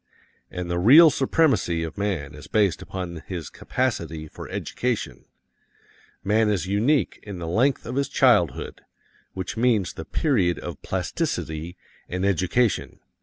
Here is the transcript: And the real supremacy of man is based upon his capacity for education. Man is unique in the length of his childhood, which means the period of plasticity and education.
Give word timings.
And 0.49 0.67
the 0.67 0.79
real 0.79 1.11
supremacy 1.11 1.83
of 1.83 1.95
man 1.95 2.33
is 2.33 2.47
based 2.47 2.81
upon 2.81 3.17
his 3.27 3.51
capacity 3.51 4.27
for 4.27 4.49
education. 4.49 5.25
Man 6.23 6.49
is 6.49 6.65
unique 6.65 7.19
in 7.21 7.37
the 7.37 7.45
length 7.47 7.85
of 7.85 7.93
his 7.97 8.09
childhood, 8.09 8.81
which 9.35 9.57
means 9.57 9.93
the 9.93 10.03
period 10.05 10.57
of 10.57 10.81
plasticity 10.81 11.77
and 12.09 12.25
education. 12.25 12.99